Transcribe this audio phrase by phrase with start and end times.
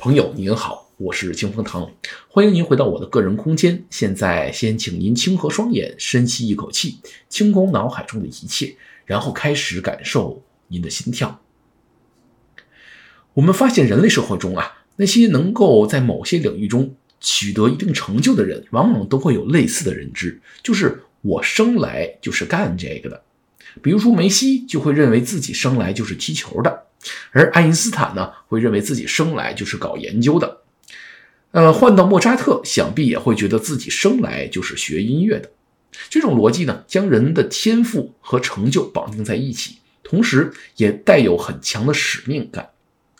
[0.00, 1.90] 朋友您好，我是清风堂，
[2.26, 3.84] 欢迎您回到我的个人空间。
[3.90, 11.42] 现在先请您轻合双眼，深吸一口气，清空脑海中的一切，然后开始感受您的心跳。
[13.34, 23.22] 我们发现人类社会中啊，那些能够在某些领域中取得一定成就的人，往往都会有类似的认知，就是我生来就是干这个的。
[23.82, 26.86] 比如说梅西就会认为自己生来就是踢球的。
[27.32, 30.58] 而爱因斯坦呢，会认为自己生来就是搞研究的。
[31.52, 35.50] 呃，换到莫扎特，想必也会觉得自己生来就是学音乐的。
[36.08, 42.70] 这种逻辑呢，将人的天赋和成就绑定在一起，同时也带有很强的使命感。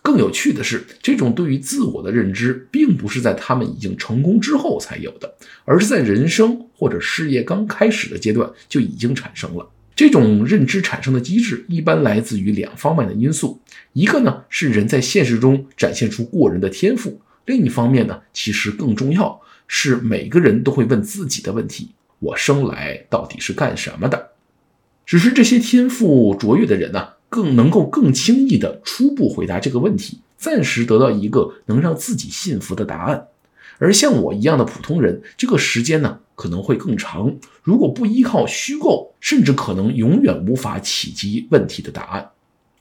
[0.02, 5.34] 更有趣的是，这种对于自我的认知，并不是在他们已经成功之后才有的，
[5.64, 9.68] 而是在人生或者事业刚开始的阶段就已经产生了。
[10.00, 13.60] 这种认知产生的机制一般来自于两方面的因素，
[13.92, 24.30] 一个呢是人在现实中展现出过人的天赋，另一方面呢，其实更重要是每个人都会问自己的问题：我生来到底是干什么的？
[25.04, 33.26] 只是这些天赋卓越的人呢，更能够更轻易地初步回答这个问题，暂时得到一个能让自己信服的答案。
[33.76, 37.36] 而像我一样的普通人，这个时间呢可能会更长。
[37.62, 42.30] 如果不依靠虚构，甚至可能永远无法企及问题的答案，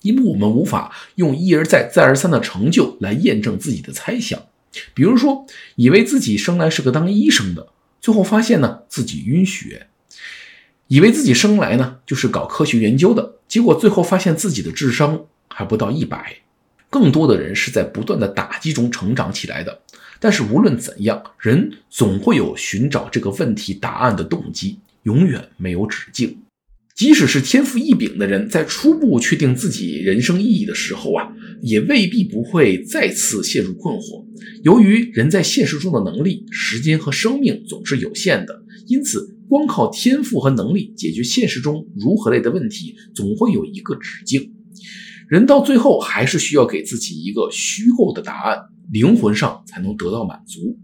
[0.02, 4.42] 因为我们无法用一而再、再而三的成就来验证自己的猜想。
[4.94, 7.68] 比如说，以为自己生来是个当医生的，
[8.00, 9.88] 最后发现呢自己晕血；
[10.88, 16.38] 以为自己生来呢就是搞科学研究的，结果最后发现自己的智商还不到一百。
[16.90, 19.82] 更多的人是在不断的打击中成长起来的。
[20.20, 26.38] 但是无论怎样，人总会有寻找这个问题答案的动机，永远没有止境。
[26.94, 31.32] 即使是天赋异禀的人，在初步确定自己人生意义的时候啊，
[31.62, 34.26] 也未必不会再次陷入困惑。
[34.64, 44.52] 由于人在现实中的能力、时间和生命总是有限的，因此光靠天赋和能力解决现实中如何类的问题，总会有一个止境。
[45.30, 48.58] 人到最后还是需要给自己一个虚构的答案。
[48.92, 50.80] 灵魂上才能得到满足。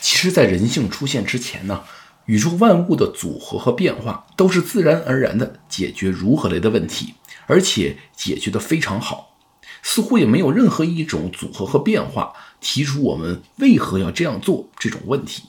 [0.00, 1.84] 其实，在人性出现之前呢，
[2.26, 7.14] 宇宙万物的组合和变化都是自然而然的解决如何类的问题，
[7.46, 9.38] 而且解决得非常好。
[9.80, 15.44] 似乎也没有任何一种组合和变化提出我们为何要这样做这种问题。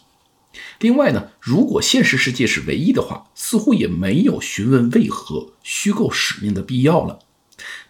[0.80, 7.18] 另外呢，如果现实世界是唯一的话，似乎也没有询问为何虚构使命的必要了。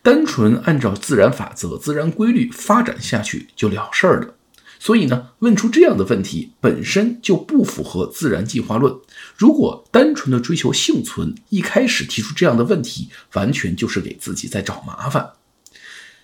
[0.02, 4.36] 单纯按照自然法则、自然规律发展下去就了事儿了。
[4.80, 8.94] 所以呢，问出这样的问题本身就不符合自然进化论。
[9.38, 15.32] 如果单纯的追求幸存，一开始提出这样的问题，完全就是给自己在找麻烦。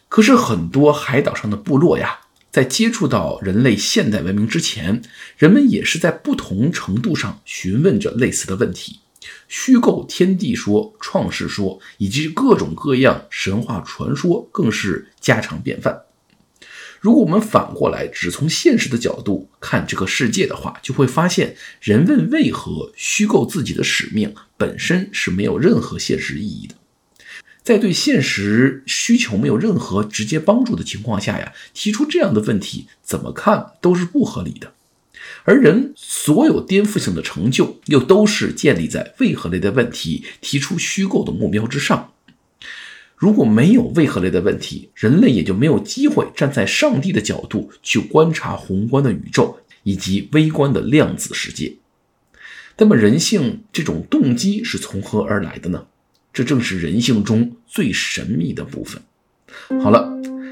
[0.10, 2.20] 可是很多海岛上的部落呀，
[2.52, 5.02] 在接触到人类现代文明之前，
[5.38, 9.00] 人们也是在不同程度上询问着类似的问题。
[9.48, 16.04] 虚构天地说、创世说以及各种各样神话传说更是家常便饭。
[17.02, 26.76] 如果我们反过来只从现实的角度看这个世界的话，就会发现，人问为何虚构自己的使命本身是没有任何现实意义的。
[27.64, 34.74] 在对现实需求没有任何直接帮助的情况下呀，提出这样的问题，怎么看都是不合理的。
[35.44, 42.14] 而人所有颠覆性的成就，又都是建立在为何类的问题提出虚构的目标之上。
[43.16, 51.76] 如果没有为何类的问题，人类也就没有机会站在上帝的角度去观察宏观的宇宙以及微观的量子世界。
[52.78, 55.88] 那么，人性这种动机是从何而来的呢？
[56.32, 59.02] 这正是人性中最神秘的部分。
[59.84, 60.10] 好了，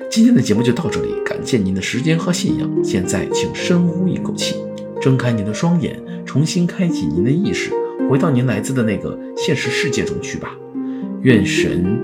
[0.10, 2.70] 今天的节目就到这里，感谢您的时间和信仰。
[2.84, 4.56] 现在，请深呼一口气。
[5.02, 7.72] 睁开您的双眼，重新开启您的意识，
[8.10, 10.56] 回到您来自的那个现实世界中去吧。
[11.22, 12.00] 愿神